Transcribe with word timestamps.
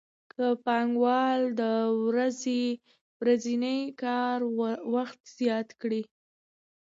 که 0.31 0.45
پانګوال 0.65 1.41
د 1.61 1.63
ورځني 3.21 3.79
کار 4.03 4.37
وخت 4.95 5.21
زیات 5.37 5.69
کړي 5.81 6.01